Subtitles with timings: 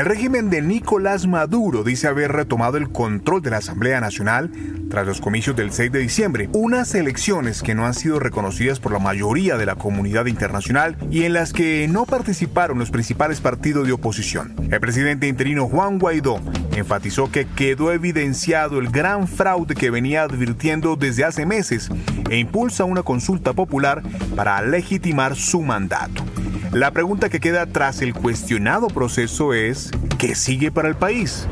[0.00, 4.50] El régimen de Nicolás Maduro dice haber retomado el control de la Asamblea Nacional
[4.88, 8.92] tras los comicios del 6 de diciembre, unas elecciones que no han sido reconocidas por
[8.92, 13.86] la mayoría de la comunidad internacional y en las que no participaron los principales partidos
[13.86, 14.54] de oposición.
[14.70, 16.40] El presidente interino Juan Guaidó
[16.74, 21.90] enfatizó que quedó evidenciado el gran fraude que venía advirtiendo desde hace meses
[22.30, 24.02] e impulsa una consulta popular
[24.34, 26.24] para legitimar su mandato.
[26.72, 29.90] La pregunta que queda tras el cuestionado proceso es,
[30.20, 31.48] ¿qué sigue para el país?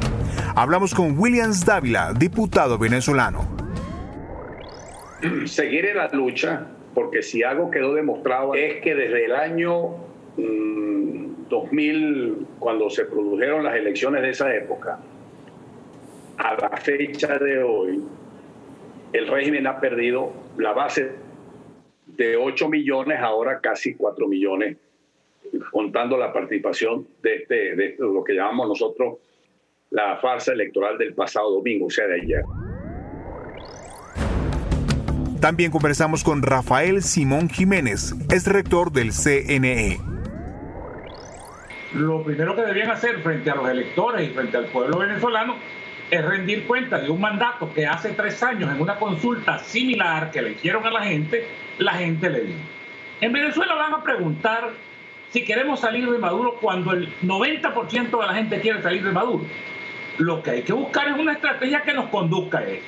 [0.54, 3.40] Hablamos con Williams Dávila, diputado venezolano.
[5.46, 9.96] Seguir en la lucha, porque si algo quedó demostrado es que desde el año
[10.36, 15.00] 2000, mm, cuando se produjeron las elecciones de esa época,
[16.36, 18.04] a la fecha de hoy,
[19.12, 21.10] el régimen ha perdido la base
[22.06, 24.76] de 8 millones, ahora casi 4 millones
[25.70, 29.18] contando la participación de, este, de lo que llamamos nosotros
[29.90, 32.42] la farsa electoral del pasado domingo, o sea, de ayer.
[35.40, 39.98] También conversamos con Rafael Simón Jiménez, es rector del CNE.
[41.94, 45.56] Lo primero que debían hacer frente a los electores y frente al pueblo venezolano
[46.10, 50.42] es rendir cuenta de un mandato que hace tres años en una consulta similar que
[50.42, 51.46] le hicieron a la gente,
[51.78, 52.60] la gente le dijo.
[53.20, 54.70] En Venezuela van a preguntar
[55.30, 59.44] si queremos salir de Maduro cuando el 90% de la gente quiere salir de Maduro.
[60.18, 62.86] Lo que hay que buscar es una estrategia que nos conduzca a eso.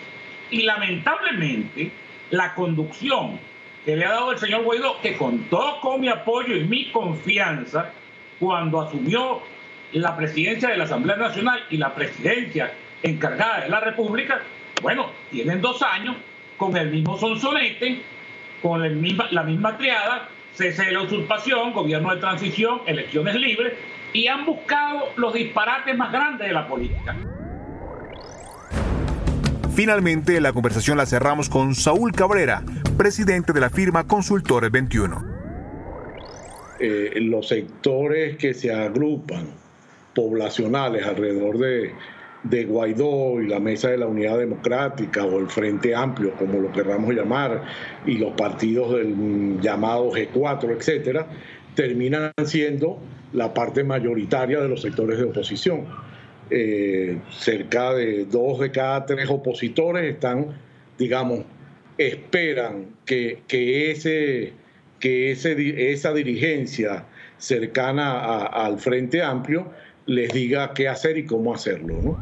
[0.50, 1.92] Y lamentablemente,
[2.30, 3.38] la conducción
[3.84, 7.92] que le ha dado el señor Guaidó, que contó con mi apoyo y mi confianza
[8.38, 9.40] cuando asumió
[9.92, 12.72] la presidencia de la Asamblea Nacional y la presidencia
[13.02, 14.40] encargada de la República,
[14.82, 16.16] bueno, tienen dos años
[16.56, 18.02] con el mismo sonsonete,
[18.62, 23.74] con el misma, la misma triada, cese de la usurpación, gobierno de transición, elecciones libres,
[24.12, 27.16] y han buscado los disparates más grandes de la política.
[29.74, 32.62] Finalmente, la conversación la cerramos con Saúl Cabrera,
[32.98, 35.24] presidente de la firma Consultores 21.
[36.80, 39.48] Eh, los sectores que se agrupan
[40.14, 41.94] poblacionales alrededor de,
[42.42, 46.72] de Guaidó y la Mesa de la Unidad Democrática o el Frente Amplio, como lo
[46.72, 47.64] querramos llamar,
[48.06, 51.26] y los partidos del llamado G4, etcétera,
[51.74, 52.98] terminan siendo
[53.32, 55.84] la parte mayoritaria de los sectores de oposición.
[56.52, 60.48] Eh, cerca de dos de cada tres opositores están,
[60.98, 61.44] digamos,
[61.96, 64.52] esperan que, que, ese,
[64.98, 67.04] que ese, esa dirigencia
[67.38, 69.70] cercana al Frente Amplio
[70.06, 72.18] les diga qué hacer y cómo hacerlo.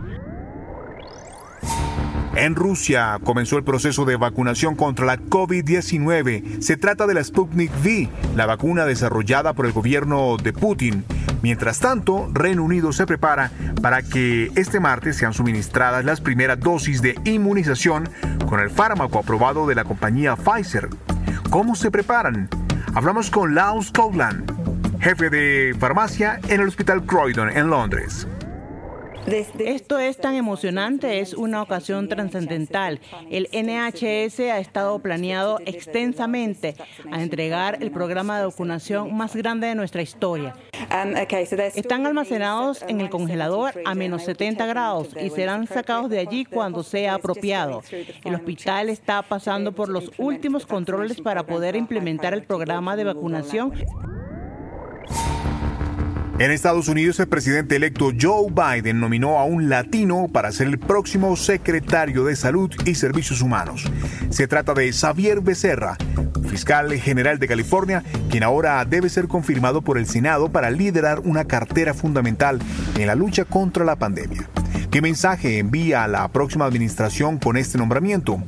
[2.34, 6.60] En Rusia comenzó el proceso de vacunación contra la COVID-19.
[6.60, 11.04] Se trata de la Sputnik V, la vacuna desarrollada por el gobierno de Putin.
[11.42, 13.50] Mientras tanto, Reino Unido se prepara
[13.82, 18.08] para que este martes sean suministradas las primeras dosis de inmunización
[18.48, 20.88] con el fármaco aprobado de la compañía Pfizer.
[21.50, 22.48] ¿Cómo se preparan?
[22.94, 24.57] Hablamos con Laos Scotland,
[25.00, 28.26] jefe de farmacia en el Hospital Croydon en Londres.
[29.26, 32.98] Esto es tan emocionante, es una ocasión trascendental.
[33.30, 36.76] El NHS ha estado planeado extensamente
[37.12, 40.54] a entregar el programa de vacunación más grande de nuestra historia.
[40.90, 41.14] Um,
[41.74, 46.82] Están almacenados en el congelador a menos 70 grados y serán sacados de allí cuando
[46.82, 47.82] sea apropiado.
[48.24, 53.74] El hospital está pasando por los últimos controles para poder implementar el programa de vacunación
[56.38, 60.78] En Estados Unidos, el presidente electo Joe Biden nominó a un latino para ser el
[60.78, 63.90] próximo secretario de Salud y Servicios Humanos.
[64.30, 65.96] Se trata de Xavier Becerra,
[66.48, 71.44] fiscal general de California, quien ahora debe ser confirmado por el Senado para liderar una
[71.44, 72.60] cartera fundamental
[72.96, 74.48] en la lucha contra la pandemia.
[74.92, 78.40] ¿Qué mensaje envía a la próxima administración con este nombramiento?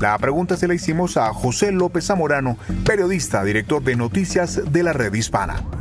[0.00, 2.56] La pregunta se la hicimos a José López Zamorano,
[2.86, 5.75] periodista, director de noticias de la red hispana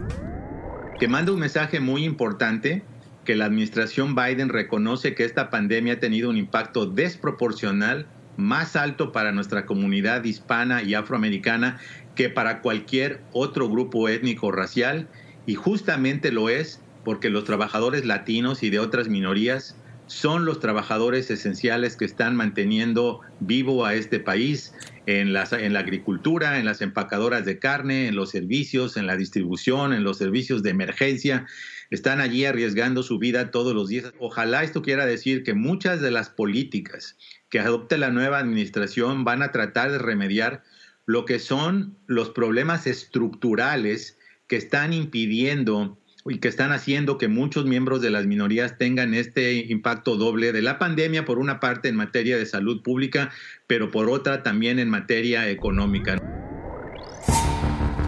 [1.00, 2.84] que manda un mensaje muy importante
[3.26, 8.06] que la administración Biden reconoce que esta pandemia ha tenido un impacto desproporcional
[8.38, 11.80] más alto para nuestra comunidad hispana y afroamericana
[12.16, 15.08] que para cualquier otro grupo étnico o racial
[15.46, 19.76] y justamente lo es porque los trabajadores latinos y de otras minorías
[20.08, 24.74] son los trabajadores esenciales que están manteniendo vivo a este país
[25.06, 29.18] en, las, en la agricultura, en las empacadoras de carne, en los servicios, en la
[29.18, 31.46] distribución, en los servicios de emergencia.
[31.90, 34.14] Están allí arriesgando su vida todos los días.
[34.20, 37.18] Ojalá esto quiera decir que muchas de las políticas
[37.50, 40.64] que adopte la nueva administración van a tratar de remediar
[41.06, 44.18] lo que son los problemas estructurales
[44.48, 49.54] que están impidiendo y que están haciendo que muchos miembros de las minorías tengan este
[49.54, 53.32] impacto doble de la pandemia, por una parte en materia de salud pública,
[53.68, 56.20] pero por otra también en materia económica.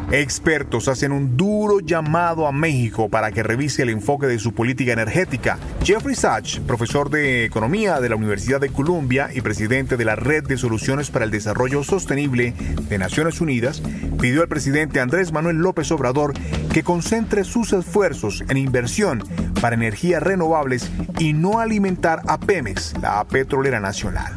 [0.10, 4.94] Expertos hacen un duro llamado a México para que revise el enfoque de su política
[4.94, 5.60] energética.
[5.84, 10.46] Jeffrey Sachs, profesor de Economía de la Universidad de Columbia y presidente de la Red
[10.46, 12.54] de Soluciones para el Desarrollo Sostenible
[12.88, 13.84] de Naciones Unidas,
[14.22, 16.34] pidió al presidente Andrés Manuel López Obrador
[16.78, 19.24] que concentre sus esfuerzos en inversión
[19.62, 24.36] para energías renovables y no alimentar a Pemex, la petrolera nacional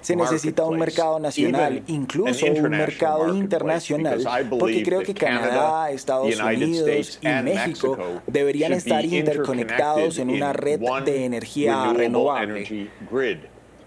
[0.00, 4.24] se necesita un mercado nacional, incluso un mercado internacional,
[4.58, 7.96] porque creo que Canadá, Estados Unidos y México
[8.26, 12.90] deberían estar interconectados en una red de energía renovable.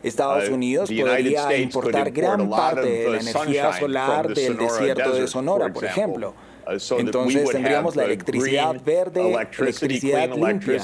[0.01, 5.74] Estados uh, Unidos podría importar gran parte de la energía solar del desierto de Sonora,
[5.74, 6.33] por ejemplo.
[6.65, 10.81] Uh, Entonces tendríamos la electricidad verde, electricidad limpia.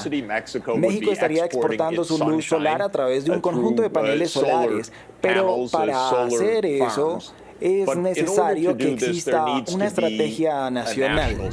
[0.76, 4.92] México estaría exportando su luz solar a través de un conjunto de uh, paneles solares,
[5.20, 7.18] pero uh, para hacer eso
[7.60, 11.50] es necesario que exista una estrategia nacional.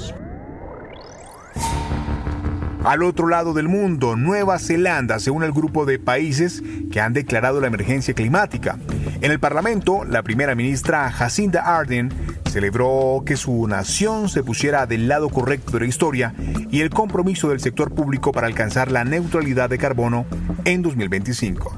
[2.84, 7.12] Al otro lado del mundo, Nueva Zelanda se une al grupo de países que han
[7.12, 8.78] declarado la emergencia climática.
[9.20, 12.14] En el Parlamento, la primera ministra Jacinda Ardern
[12.50, 16.34] celebró que su nación se pusiera del lado correcto de la historia
[16.72, 20.26] y el compromiso del sector público para alcanzar la neutralidad de carbono
[20.66, 21.76] en 2025.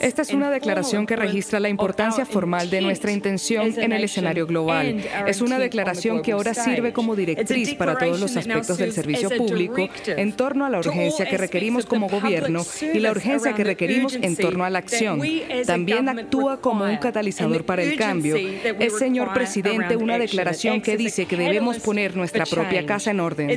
[0.00, 4.46] Esta es una declaración que registra la importancia formal de nuestra intención en el escenario
[4.46, 5.02] global.
[5.26, 9.88] Es una declaración que ahora sirve como directriz para todos los aspectos del servicio público
[10.06, 14.36] en torno a la urgencia que requerimos como gobierno y la urgencia que requerimos en
[14.36, 15.20] torno a la acción.
[15.66, 18.36] También actúa como un catalizador para el cambio.
[18.36, 23.50] Es, señor presidente, una declaración que dice que debemos poner nuestra propia casa en orden.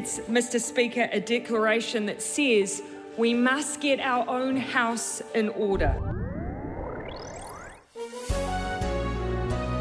[3.22, 6.21] We must get our own house in order.